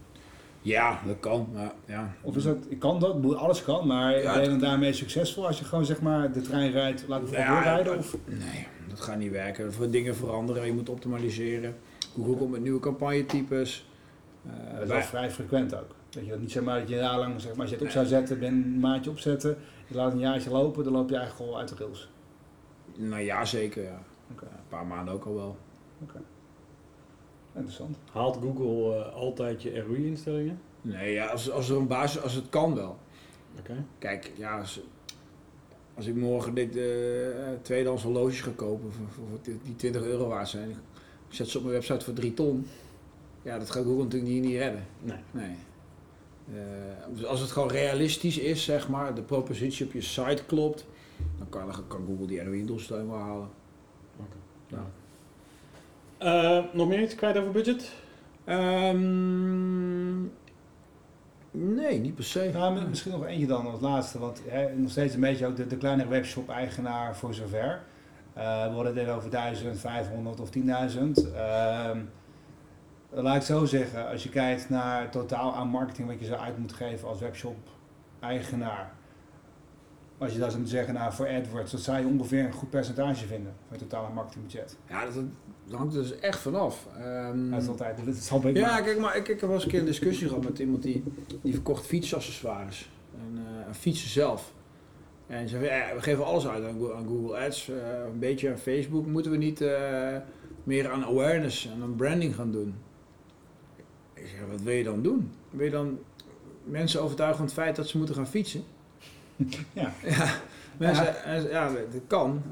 Ja, 0.66 1.00
dat 1.06 1.20
kan. 1.20 1.48
Maar, 1.52 1.72
ja. 1.86 2.14
Of 2.22 2.36
is 2.36 2.42
dat, 2.42 2.56
ik 2.68 2.78
kan 2.78 3.00
dat, 3.00 3.34
alles 3.34 3.62
kan, 3.64 3.86
maar 3.86 4.18
Ja. 4.22 4.32
ben 4.32 4.42
je 4.42 4.48
dan 4.48 4.58
daarmee 4.58 4.92
succesvol 4.92 5.46
als 5.46 5.58
je 5.58 5.64
gewoon 5.64 5.84
zeg 5.84 6.00
maar 6.00 6.32
de 6.32 6.40
trein 6.40 6.70
rijdt, 6.70 7.04
laat 7.08 7.20
het 7.20 7.28
vooral 7.28 7.44
Ja, 7.46 7.54
doorrijden? 7.54 7.98
Of? 7.98 8.16
Nee, 8.26 8.66
dat 8.88 9.00
gaat 9.00 9.18
niet 9.18 9.30
werken. 9.30 9.72
Voor 9.72 9.90
dingen 9.90 10.16
veranderen, 10.16 10.66
je 10.66 10.72
moet 10.72 10.88
optimaliseren. 10.88 11.76
Google 12.14 12.34
komt 12.36 12.50
met 12.50 12.62
nieuwe 12.62 12.80
campagnetypes. 12.80 13.88
Eh, 14.46 14.78
Dat 14.88 14.96
is 14.98 15.06
vrij 15.06 15.30
frequent 15.30 15.74
ook. 15.74 15.94
Dat 16.10 16.24
je 16.24 16.30
dat 16.30 16.40
niet 16.40 16.52
zeg 16.52 16.62
maar 16.62 16.78
dat 16.78 16.88
je 16.88 16.94
een 16.94 17.02
jaar 17.02 17.18
lang 17.18 17.40
zeg 17.40 17.50
maar, 17.52 17.60
als 17.60 17.70
je 17.70 17.76
het 17.76 17.84
op 17.84 17.90
zou 17.90 18.06
zetten, 18.06 18.38
ben 18.38 18.52
een 18.52 18.80
maandje 18.80 19.10
opzetten, 19.10 19.56
je 19.86 19.94
laat 19.94 20.12
een 20.12 20.18
jaartje 20.18 20.50
lopen, 20.50 20.84
dan 20.84 20.92
loop 20.92 21.08
je 21.10 21.16
eigenlijk 21.16 21.50
al 21.50 21.58
uit 21.58 21.68
de 21.68 21.74
rails. 21.78 22.10
nou 22.96 23.22
ja, 23.22 23.44
zeker. 23.44 23.82
Ja, 23.82 24.02
een 24.28 24.48
paar 24.68 24.86
maanden 24.86 25.14
ook 25.14 25.24
al 25.24 25.34
wel. 25.34 25.56
Interessant. 27.56 27.96
Haalt 28.12 28.36
Google 28.42 28.96
eh, 29.04 29.14
altijd 29.14 29.62
je 29.62 29.80
ROI-instellingen? 29.80 30.58
Nee, 30.82 31.12
ja, 31.12 31.26
als, 31.26 31.50
als 31.50 31.68
er 31.68 31.76
een 31.76 31.86
basis, 31.86 32.22
als 32.22 32.32
het 32.34 32.48
kan 32.48 32.74
wel. 32.74 32.96
Oké. 33.58 33.84
Kijk, 33.98 34.32
ja, 34.36 34.58
als, 34.58 34.80
als 35.94 36.06
ik 36.06 36.14
morgen 36.14 36.54
dit 36.54 36.76
eh 36.76 36.82
tweedehands 37.62 38.02
horloges 38.02 38.40
ga 38.40 38.50
kopen 38.56 38.92
voor, 38.92 39.06
voor, 39.08 39.24
voor 39.28 39.38
die- 39.42 39.58
die 39.62 39.76
20 39.76 40.02
euro 40.02 40.28
waard 40.28 40.48
zijn, 40.48 40.70
ik 41.28 41.34
zet 41.34 41.48
ze 41.48 41.56
op 41.58 41.62
mijn 41.64 41.74
website 41.76 42.04
voor 42.04 42.14
3 42.14 42.34
ton. 42.34 42.66
Ja, 43.42 43.58
dat 43.58 43.70
gaat 43.70 43.84
Google 43.84 44.02
natuurlijk 44.04 44.32
niet, 44.32 44.42
niet 44.44 44.56
redden. 44.56 44.84
Nee. 45.02 45.18
Nee. 45.30 45.56
Eh, 46.54 47.14
dus 47.14 47.24
als 47.24 47.40
het 47.40 47.50
gewoon 47.50 47.68
realistisch 47.70 48.38
is, 48.38 48.64
zeg 48.64 48.88
maar, 48.88 49.14
de 49.14 49.22
propositie 49.22 49.86
op 49.86 49.92
je 49.92 50.00
site 50.00 50.44
klopt, 50.46 50.86
dan 51.38 51.48
kan, 51.48 51.70
kan 51.88 52.04
Google 52.06 52.26
die 52.26 52.44
ROI-doelstelling 52.44 53.08
wel 53.08 53.18
halen. 53.18 53.48
Ja. 54.68 54.86
Eh, 56.18 56.58
nog 56.72 56.88
meer 56.88 57.00
iets 57.02 57.14
kwijt 57.14 57.36
over 57.38 57.52
budget? 57.52 57.92
Ehm, 58.44 60.20
nee, 61.50 61.98
niet 62.00 62.14
per 62.14 62.24
se. 62.24 62.50
Nou, 62.52 62.74
mi- 62.74 62.88
misschien 62.88 63.12
nog 63.12 63.26
eentje 63.26 63.46
dan 63.46 63.66
als 63.70 63.80
laatste, 63.80 64.18
want 64.18 64.42
hè, 64.46 64.74
nog 64.74 64.90
steeds 64.90 65.14
een 65.14 65.20
beetje 65.20 65.46
ook 65.46 65.56
de, 65.56 65.66
de 65.66 65.76
kleine 65.76 66.06
webshop-eigenaar 66.06 67.16
voor 67.16 67.34
zover. 67.34 67.82
Eh, 68.32 68.42
we 68.68 68.74
hadden 68.74 68.96
het 68.96 69.08
over 69.08 69.30
1000, 69.30 69.78
500 69.80 70.40
of 70.40 70.50
10.000. 70.50 71.32
Ehm, 71.34 72.00
laat 73.10 73.26
ik 73.26 73.32
het 73.32 73.44
zo 73.44 73.64
zeggen, 73.64 74.08
als 74.08 74.22
je 74.22 74.28
kijkt 74.28 74.68
naar 74.70 75.00
het 75.02 75.12
totaal 75.12 75.54
aan 75.54 75.68
marketing 75.68 76.08
wat 76.08 76.18
je 76.18 76.24
zou 76.26 76.40
uit 76.40 76.58
moeten 76.58 76.76
geven 76.76 77.08
als 77.08 77.20
webshop-eigenaar. 77.20 78.92
Als 80.18 80.32
je 80.32 80.38
dat 80.38 80.48
zou 80.50 80.60
moeten 80.60 80.76
zeggen, 80.78 80.94
nou 80.94 81.12
voor 81.12 81.28
AdWords, 81.28 81.70
dat 81.72 81.80
zou 81.80 81.98
je 81.98 82.06
ongeveer 82.06 82.44
een 82.44 82.52
goed 82.52 82.70
percentage 82.70 83.26
vinden 83.26 83.54
van 83.68 83.78
je 83.78 83.86
totale 83.86 84.12
marketingbudget. 84.14 84.76
Ja, 84.88 85.04
dat, 85.04 85.14
dat 85.68 85.78
hangt 85.78 85.94
er 85.94 86.02
dus 86.02 86.18
echt 86.18 86.38
vanaf. 86.38 86.86
Dat 87.50 87.62
is 87.62 87.68
altijd, 87.68 87.96
dat 88.04 88.28
altijd 88.30 88.56
ja, 88.56 88.80
kijk, 88.80 88.98
maar 88.98 89.16
ik, 89.16 89.28
ik 89.28 89.40
heb 89.40 89.48
wel 89.48 89.52
eens 89.52 89.64
een 89.64 89.70
keer 89.70 89.80
een 89.80 89.86
discussie 89.86 90.28
gehad 90.28 90.44
met 90.44 90.58
iemand 90.58 90.82
die, 90.82 91.02
die 91.42 91.52
verkocht 91.52 91.86
fietsaccessoires. 91.86 92.90
En, 93.20 93.38
eh, 93.46 93.66
en 93.66 93.74
fietsen 93.74 94.08
zelf. 94.10 94.52
En 95.26 95.48
ze 95.48 95.58
zei, 95.58 95.64
ja, 95.64 95.94
we 95.94 96.02
geven 96.02 96.24
alles 96.24 96.48
uit 96.48 96.64
aan, 96.64 96.92
aan 96.94 97.06
Google 97.06 97.38
Ads, 97.38 97.68
eh, 97.68 97.76
een 98.12 98.18
beetje 98.18 98.50
aan 98.50 98.58
Facebook. 98.58 99.06
Moeten 99.06 99.30
we 99.30 99.36
niet 99.36 99.60
eh, 99.60 100.16
meer 100.64 100.90
aan 100.90 101.04
awareness 101.04 101.66
en 101.66 101.82
aan 101.82 101.94
branding 101.96 102.34
gaan 102.34 102.52
doen? 102.52 102.74
Ik 104.14 104.26
zeg, 104.26 104.40
wat 104.50 104.60
wil 104.62 104.74
je 104.74 104.84
dan 104.84 105.02
doen? 105.02 105.30
Wil 105.50 105.64
je 105.64 105.70
dan 105.70 105.98
mensen 106.64 107.02
overtuigen 107.02 107.36
van 107.36 107.46
het 107.46 107.54
feit 107.54 107.76
dat 107.76 107.88
ze 107.88 107.96
moeten 107.98 108.14
gaan 108.16 108.28
fietsen? 108.28 108.64
Ja. 109.72 109.92
Ja, 110.04 110.34
mensen, 110.76 111.24
en- 111.24 111.48
ja 111.48 111.68
dat 111.72 112.00
kan. 112.06 112.42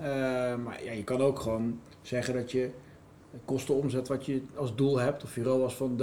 maar 0.65 0.85
ja, 0.85 0.93
je 0.93 1.05
kan 1.05 1.21
ook 1.21 1.39
gewoon 1.39 1.81
zeggen 2.03 2.35
dat 2.35 2.53
je 2.53 2.71
kostenomzet 3.45 4.09
wat 4.09 4.27
je 4.27 4.43
als 4.55 4.75
doel 4.75 4.99
hebt, 4.99 5.23
of 5.23 5.35
je 5.35 5.43
ROAS 5.43 5.75
van 5.75 6.03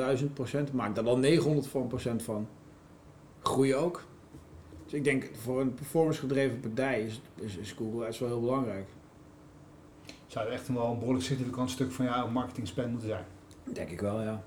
1000%, 0.70 0.74
maak 0.74 0.96
daar 0.96 1.04
dan 1.04 1.20
900 1.20 1.68
van 1.68 1.88
procent 1.88 2.24
van. 2.24 2.48
Groei 3.42 3.76
ook. 3.76 4.04
Dus 4.84 4.94
ik 4.94 5.04
denk 5.04 5.30
voor 5.34 5.62
een 5.62 5.74
performance 5.74 6.20
gedreven 6.20 6.60
partij 6.60 7.04
is, 7.04 7.22
is, 7.36 7.58
is 7.58 7.72
Google 7.72 8.06
Ads 8.06 8.20
wel 8.20 8.30
heel 8.30 8.40
belangrijk. 8.40 8.88
zou 10.28 10.46
het 10.46 10.54
echt 10.54 10.68
wel 10.68 10.92
een 10.92 11.00
behoorlijk 11.00 11.26
significant 11.26 11.70
stuk 11.70 11.92
van 11.92 12.06
jouw 12.06 12.28
marketing 12.28 12.68
spend 12.68 12.90
moeten 12.90 13.08
zijn. 13.08 13.26
Denk 13.74 13.90
ik 13.90 14.02
wel, 14.02 14.22
ja. 14.22 14.44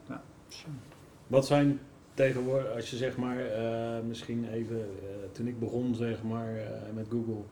Wat 1.27 1.47
zijn 1.47 1.81
tegenwoordig, 2.15 2.75
als 2.75 2.91
je 2.91 2.97
zeg 2.97 3.17
maar, 3.17 3.39
eh, 3.39 4.03
misschien 4.07 4.49
even, 4.49 4.81
eh, 4.81 5.09
toen 5.33 5.47
ik 5.47 5.59
begon 5.59 5.95
zeg 5.95 6.23
maar 6.23 6.57
eh, 6.57 6.93
met 6.95 7.07
Google, 7.11 7.43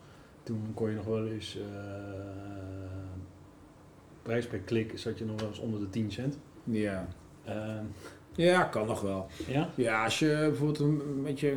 toen 0.43 0.71
kon 0.75 0.89
je 0.91 0.97
nog 0.97 1.05
wel 1.05 1.27
eens, 1.27 1.57
eh, 1.57 1.63
prijs 4.23 4.47
per 4.47 4.59
klik 4.59 4.93
zat 4.99 5.19
je 5.19 5.25
nog 5.25 5.41
wel 5.41 5.49
eens 5.49 5.59
onder 5.59 5.81
de 5.81 5.91
10 5.91 6.11
cent. 6.13 6.39
Ja. 6.65 7.09
Eh, 7.45 7.55
Ja, 8.35 8.63
kan 8.63 8.87
nog 8.87 9.01
wel. 9.01 9.27
ja? 9.47 9.69
Ja, 9.75 10.05
als 10.05 10.19
je 10.19 10.27
bijvoorbeeld 10.41 10.79
een 10.81 11.23
beetje 11.23 11.57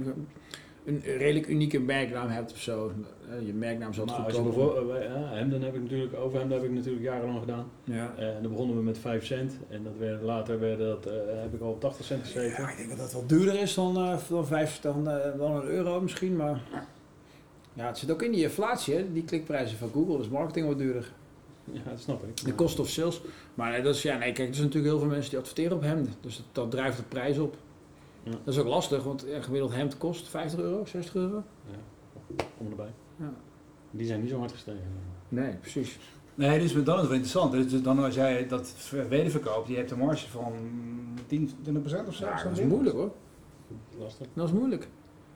een 0.86 1.02
redelijk 1.02 1.48
unieke 1.48 1.80
merknaam 1.80 2.28
hebt 2.28 2.52
of 2.52 2.58
zo. 2.60 2.92
eh, 3.30 3.46
Je 3.46 3.54
merknaam 3.54 3.94
zal 3.94 4.06
Nou, 4.06 4.22
goed 4.24 4.34
komen. 4.34 4.54
bijvoorbeeld, 4.54 4.90
eh, 4.98 5.04
ja, 5.04 5.28
Hemden 5.34 5.62
heb 5.62 5.76
ik 5.76 5.82
natuurlijk, 5.82 6.16
over 6.16 6.40
Hemden 6.40 6.58
heb 6.58 6.68
ik 6.70 6.74
natuurlijk 6.76 7.04
jarenlang 7.04 7.40
gedaan. 7.40 7.66
Ja. 7.84 8.14
Eh, 8.18 8.36
en 8.36 8.42
dan 8.42 8.52
begonnen 8.52 8.76
we 8.78 8.82
met 8.84 8.98
5 8.98 9.26
cent 9.26 9.58
en 9.70 9.84
dat 9.84 9.94
werd, 10.00 10.22
later 10.22 10.60
werd 10.60 10.80
dat, 10.80 11.06
eh, 11.06 11.14
heb 11.42 11.54
ik 11.54 11.62
al 11.62 11.70
op 11.72 11.80
80 11.82 12.06
cent 12.06 12.24
gezeten. 12.26 12.64
Ja, 12.64 12.70
ik 12.70 12.78
denk 12.78 12.90
dat 12.90 12.98
dat 12.98 13.12
wel 13.12 13.26
duurder 13.28 13.62
is 13.62 13.74
dan, 13.74 13.98
eh, 13.98 14.18
dan, 14.30 14.46
vijf, 14.48 14.80
dan, 14.80 15.10
eh, 15.10 15.38
dan 15.38 15.52
een 15.56 15.64
euro 15.68 16.02
misschien, 16.02 16.36
maar... 16.36 16.62
Ja, 17.74 17.88
het 17.88 17.98
zit 17.98 18.12
ook 18.12 18.22
in 18.22 18.32
die 18.32 18.44
inflatie, 18.44 18.96
hè? 18.96 19.12
die 19.14 19.24
klikprijzen 19.24 19.78
van 19.78 19.90
Google, 19.94 20.18
dus 20.18 20.30
marketing 20.30 20.66
wordt 20.66 20.80
duurder. 20.82 21.12
Ja, 21.72 21.82
dat 21.90 22.00
snap 22.00 22.24
ik. 22.24 22.46
De 22.46 22.56
cost 22.56 22.80
of 22.80 22.90
sales. 22.90 23.22
Maar 23.54 23.72
nee, 23.72 23.82
dat 23.82 23.96
is, 23.96 24.02
ja, 24.02 24.18
nee, 24.18 24.32
kijk, 24.32 24.48
er 24.48 24.56
zijn 24.56 24.68
natuurlijk 24.68 24.94
heel 24.94 25.02
veel 25.02 25.14
mensen 25.14 25.30
die 25.30 25.40
adverteren 25.40 25.78
op 25.78 25.82
hemden, 25.82 26.14
dus 26.22 26.38
dat, 26.38 26.46
dat 26.52 26.72
drijft 26.72 26.98
de 26.98 27.04
prijs 27.04 27.38
op. 27.38 27.58
Ja. 28.24 28.32
Dat 28.32 28.54
is 28.54 28.60
ook 28.60 28.68
lastig, 28.68 29.04
want 29.04 29.26
ja, 29.28 29.42
gemiddeld 29.42 29.74
hemd 29.74 29.98
kost 29.98 30.28
50 30.28 30.60
euro, 30.60 30.86
60 30.86 31.16
euro. 31.16 31.44
Om 32.58 32.70
erbij. 32.70 32.94
Ja. 33.20 33.34
Die 33.92 34.08
zijn 34.08 34.22
niet 34.22 34.30
zo 34.30 34.40
hard 34.40 34.52
gestegen. 34.52 34.88
Nee, 35.30 35.56
precies. 35.56 36.00
Nee, 36.36 36.60
dus 36.60 36.74
dan 36.74 36.82
is 36.82 36.88
het 36.88 37.08
wel 37.08 37.12
interessant. 37.12 37.52
Dus 37.52 37.82
dan 37.82 38.04
als 38.04 38.16
jij 38.16 38.48
dat 38.48 38.76
wederverkoopt, 39.10 39.68
je 39.68 39.76
hebt 39.76 39.92
een 39.92 39.98
marge 39.98 40.30
van 40.30 40.54
10, 41.28 41.50
20% 41.50 42.08
of 42.08 42.14
zo. 42.16 42.26
Ja, 42.26 42.44
dat 42.44 42.58
is 42.58 42.66
moeilijk 42.66 42.96
hoor. 42.96 43.12
Lastig. 43.98 44.28
Dat 44.34 44.48
is 44.48 44.54
moeilijk. 44.54 44.88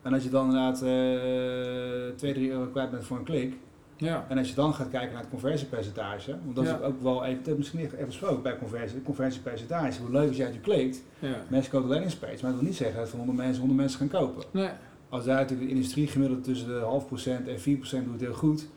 En 0.02 0.12
als 0.12 0.22
je 0.22 0.30
dan 0.30 0.44
inderdaad 0.44 0.82
eh 0.82 2.16
2, 2.16 2.32
3 2.34 2.50
euro 2.50 2.70
kwijt 2.70 2.90
bent 2.90 3.04
voor 3.04 3.16
een 3.16 3.24
klik. 3.24 3.54
Ja. 4.00 4.26
En 4.28 4.38
als 4.38 4.48
je 4.48 4.54
dan 4.54 4.74
gaat 4.74 4.90
kijken 4.90 5.12
naar 5.12 5.20
het 5.20 5.30
conversiepercentage, 5.30 6.36
want 6.44 6.56
dat 6.56 6.64
Ja. 6.64 6.76
is 6.76 6.82
ook 6.82 7.02
wel 7.02 7.24
even, 7.24 7.42
dat 7.42 7.56
misschien 7.56 7.80
even 7.80 8.06
besproken 8.06 8.42
bij 8.42 8.58
conversie, 8.58 9.02
conversiepercentage. 9.02 10.00
Hoe 10.00 10.10
leuk 10.10 10.30
is 10.30 10.36
jij 10.36 10.52
je 10.52 10.60
klikt, 10.60 11.02
ja. 11.18 11.34
mensen 11.48 11.70
kopen 11.72 11.88
landingspage, 11.88 12.32
maar 12.42 12.50
dat 12.50 12.60
wil 12.60 12.68
niet 12.68 12.76
zeggen 12.76 12.98
dat 13.00 13.08
van 13.08 13.18
100 13.18 13.38
mensen 13.38 13.58
100 13.58 13.80
mensen 13.80 13.98
gaan 13.98 14.20
kopen. 14.20 14.44
Nee. 14.50 14.68
Als 15.08 15.24
daar 15.24 15.36
natuurlijk 15.36 15.68
de 15.68 15.74
industrie 15.74 16.06
gemiddeld 16.06 16.44
tussen 16.44 16.68
de 16.68 16.74
half 16.78 17.06
procent 17.06 17.48
en 17.48 17.60
4 17.60 17.76
procent 17.76 18.04
doet 18.04 18.12
het 18.12 18.22
heel 18.22 18.32
goed, 18.34 18.68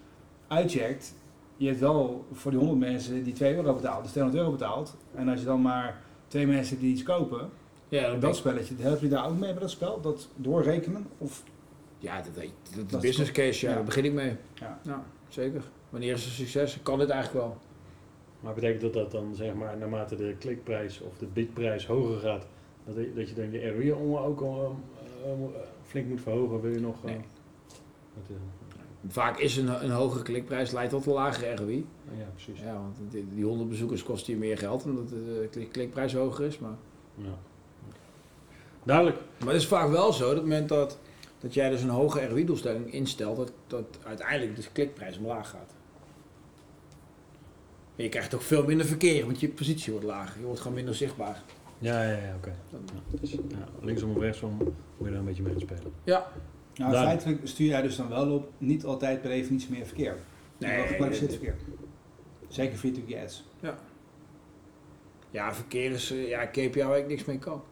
uitcheckt, 0.47 1.13
je 1.57 1.67
hebt 1.67 1.79
wel 1.79 2.25
voor 2.31 2.51
die 2.51 2.59
100 2.59 2.79
mensen 2.79 3.23
die 3.23 3.33
2 3.33 3.55
euro 3.55 3.73
betaald, 3.73 4.01
dus 4.03 4.11
200 4.11 4.43
euro 4.43 4.57
betaald. 4.57 4.95
En 5.15 5.29
als 5.29 5.39
je 5.39 5.45
dan 5.45 5.61
maar 5.61 6.01
twee 6.27 6.47
mensen 6.47 6.79
die 6.79 6.91
iets 6.91 7.03
kopen, 7.03 7.49
Ja, 7.89 8.15
dat, 8.15 8.35
spelletje, 8.35 8.75
help 8.79 9.01
je 9.01 9.07
daar 9.07 9.25
ook 9.25 9.37
mee 9.37 9.51
bij 9.51 9.61
dat 9.61 9.69
spel? 9.71 10.01
Dat 10.01 10.27
doorrekenen? 10.35 11.05
Of 11.17 11.43
ja, 12.03 12.21
dat, 12.21 12.35
dat, 12.35 12.43
dat, 12.43 12.89
Dat 12.89 12.89
de 12.89 12.95
is 12.95 13.01
business 13.03 13.31
case, 13.31 13.65
ja, 13.65 13.69
ja. 13.69 13.75
daar 13.75 13.85
begin 13.85 14.05
ik 14.05 14.13
mee. 14.13 14.35
Ja. 14.53 15.03
zeker. 15.29 15.63
Wanneer 15.89 16.13
is 16.13 16.23
het 16.25 16.33
succes? 16.33 16.79
Kan 16.83 16.99
dit 16.99 17.09
eigenlijk 17.09 17.45
wel? 17.45 17.57
Maar 18.39 18.53
betekent 18.53 18.81
dat 18.81 18.93
dat 18.93 19.11
dan 19.11 19.35
zeg 19.35 19.53
maar 19.53 19.77
naarmate 19.77 20.15
de 20.15 20.35
klikprijs 20.39 21.01
of 21.01 21.17
de 21.17 21.25
bidprijs 21.25 21.85
hoger 21.87 22.19
gaat, 22.19 22.47
dat, 22.85 22.95
je- 22.95 23.13
dat 23.15 23.29
je 23.29 23.35
dan 23.35 23.51
je 23.51 23.71
ROI 23.71 23.91
om- 23.91 24.15
ook 24.15 24.41
al, 24.41 24.75
eh, 25.23 25.31
eh, 25.31 25.37
flink 25.83 26.07
moet 26.07 26.21
verhogen? 26.21 26.61
Wil 26.61 26.71
je 26.71 26.79
nog. 26.79 26.95
eh, 26.99 27.03
Nee. 27.05 27.15
wat, 28.13 28.23
eh, 28.29 28.35
Vaak 29.07 29.39
is 29.39 29.57
een, 29.57 29.83
een 29.83 29.91
hogere 29.91 30.23
klikprijs 30.23 30.71
leidt 30.71 30.91
tot 30.91 31.05
een 31.05 31.13
lagere 31.13 31.55
ROI. 31.55 31.85
ja, 32.17 32.25
precies. 32.33 32.59
Ja, 32.63 32.73
want 32.73 32.95
die, 33.11 33.27
die 33.33 33.45
100 33.45 33.69
bezoekers 33.69 34.03
kost 34.03 34.25
je 34.25 34.37
meer 34.37 34.57
geld 34.57 34.83
omdat 34.85 35.09
de 35.09 35.47
klik- 35.51 35.71
klikprijs 35.71 36.13
hoger 36.13 36.45
is. 36.45 36.59
Maar, 36.59 36.75
Ja. 37.15 37.37
Duidelijk. 38.83 39.17
maar 39.39 39.53
het 39.53 39.61
is 39.61 39.67
vaak 39.67 39.89
wel 39.89 40.13
zo 40.13 40.19
dat 40.19 40.29
op 40.29 40.35
het 40.35 40.43
moment 40.43 40.69
dat, 40.69 40.99
dat 41.43 41.53
jij 41.53 41.69
dus 41.69 41.81
een 41.81 41.89
hoge 41.89 42.27
ROI-doelstelling 42.27 42.93
instelt, 42.93 43.37
dat, 43.37 43.51
dat 43.67 43.99
uiteindelijk 44.03 44.55
de 44.55 44.63
klikprijs 44.71 45.17
omlaag 45.17 45.49
gaat. 45.49 45.73
En 47.95 48.03
je 48.03 48.09
krijgt 48.09 48.33
ook 48.35 48.41
veel 48.41 48.65
minder 48.65 48.85
verkeer, 48.85 49.25
want 49.25 49.39
je 49.39 49.49
positie 49.49 49.91
wordt 49.91 50.07
lager. 50.07 50.39
Je 50.39 50.45
wordt 50.45 50.59
gewoon 50.59 50.75
minder 50.75 50.95
zichtbaar. 50.95 51.41
Ja, 51.79 52.03
ja, 52.03 52.09
ja, 52.09 52.35
oké. 52.35 52.55
Ja, 52.69 52.77
dus, 53.19 53.31
ja, 53.31 53.67
linksom 53.81 54.11
of 54.15 54.21
rechtsom 54.21 54.57
moet 54.57 54.75
je 54.97 55.09
daar 55.09 55.19
een 55.19 55.25
beetje 55.25 55.43
mee 55.43 55.51
gaan 55.51 55.61
spelen. 55.61 55.93
Ja, 56.03 56.31
nou, 56.75 56.93
feitelijk 56.93 57.39
stuur 57.43 57.67
jij 57.67 57.81
dus 57.81 57.95
dan 57.95 58.09
wel 58.09 58.31
op 58.31 58.51
niet 58.57 58.85
altijd 58.85 59.21
per 59.21 59.29
definitie 59.29 59.71
meer 59.71 59.85
verkeer. 59.85 60.15
Nee, 60.57 60.77
wel 60.77 60.87
gekwalificeerd 60.87 61.29
nee, 61.29 61.39
verkeer. 61.39 61.55
Zeker 62.47 62.77
via 62.77 62.91
je 63.05 63.21
ads. 63.21 63.43
ja 65.29 65.53
verkeer 65.53 65.91
is 65.91 66.11
eh, 66.11 66.29
ja, 66.29 66.45
KPI 66.45 66.83
waar 66.83 66.97
ik 66.97 67.07
niks 67.07 67.25
mee 67.25 67.39
kan. 67.39 67.63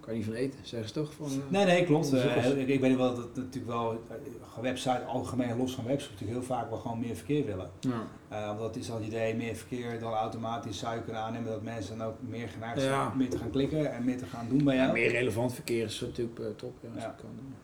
Kan 0.00 0.12
je 0.12 0.18
niet 0.18 0.28
van 0.28 0.34
eten, 0.38 0.58
zeggen 0.62 0.88
ze 0.88 0.94
toch? 0.94 1.12
Van, 1.12 1.26
eh, 1.26 1.32
Nee, 1.48 1.64
nee, 1.64 1.84
klopt. 1.84 2.12
Eh, 2.12 2.58
ik, 2.60 2.68
ik 2.68 2.80
weet 2.80 2.96
wel 2.96 3.08
dat 3.14 3.16
het 3.16 3.36
natuurlijk 3.36 3.66
wel, 3.66 3.92
eh, 3.92 4.16
een 4.56 4.62
website 4.62 5.04
algemeen 5.04 5.56
los 5.56 5.74
van 5.74 5.84
website 5.84 6.12
natuurlijk 6.12 6.38
heel 6.38 6.56
vaak 6.56 6.68
wel 6.70 6.78
gewoon 6.78 6.98
meer 7.00 7.16
verkeer 7.16 7.46
willen. 7.46 7.70
ja. 7.80 8.02
Eh, 8.28 8.46
want 8.46 8.58
dat 8.58 8.76
is 8.76 8.90
al 8.90 8.96
het 8.96 9.06
idee, 9.06 9.34
meer 9.34 9.54
verkeer, 9.54 10.00
dan 10.00 10.12
automatisch 10.12 10.78
zou 10.78 10.94
je 10.94 11.02
kunnen 11.02 11.22
aannemen 11.22 11.50
dat 11.50 11.62
mensen 11.62 11.98
dan 11.98 12.06
ook 12.06 12.16
meer 12.28 12.48
geneigd 12.48 12.80
zijn 12.80 12.92
Ja. 12.92 13.10
om 13.12 13.18
meer 13.18 13.30
te 13.30 13.38
gaan 13.38 13.50
klikken 13.50 13.92
en 13.92 14.04
meer 14.04 14.18
te 14.18 14.26
gaan 14.26 14.46
doen 14.48 14.64
bij 14.64 14.74
jou. 14.76 14.86
Ja, 14.86 14.92
meer 14.92 15.10
relevant 15.10 15.54
verkeer 15.54 15.84
is 15.84 16.00
natuurlijk 16.00 16.58
top. 16.58 16.72
Ja, 16.82 16.88
als 16.94 17.02
Ja. 17.02 17.10
ik 17.10 17.16
kan 17.16 17.30
doen. 17.36 17.54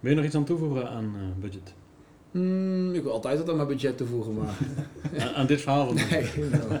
Wil 0.00 0.10
je 0.10 0.16
nog 0.16 0.26
iets 0.26 0.34
aan 0.34 0.44
toevoegen 0.44 0.88
aan 0.90 1.04
eh, 1.16 1.40
budget? 1.42 1.74
Hmm, 2.30 2.94
ik 2.94 3.02
wil 3.02 3.12
altijd 3.12 3.38
wat 3.38 3.48
aan 3.48 3.56
mijn 3.56 3.68
budget 3.68 3.96
toevoegen, 3.96 4.34
maar 4.34 4.54
aan, 5.18 5.34
aan 5.34 5.46
dit 5.46 5.60
verhaal 5.60 5.92
nee, 5.92 6.04
nou, 6.52 6.80